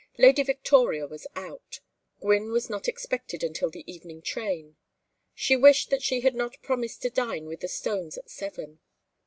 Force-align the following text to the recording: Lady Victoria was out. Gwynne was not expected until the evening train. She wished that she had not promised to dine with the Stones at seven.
Lady 0.17 0.41
Victoria 0.41 1.05
was 1.05 1.27
out. 1.35 1.79
Gwynne 2.21 2.51
was 2.51 2.71
not 2.71 2.87
expected 2.87 3.43
until 3.43 3.69
the 3.69 3.83
evening 3.85 4.23
train. 4.23 4.75
She 5.35 5.55
wished 5.55 5.91
that 5.91 6.01
she 6.01 6.21
had 6.21 6.33
not 6.33 6.59
promised 6.63 7.03
to 7.03 7.11
dine 7.11 7.45
with 7.45 7.59
the 7.59 7.67
Stones 7.67 8.17
at 8.17 8.27
seven. 8.27 8.79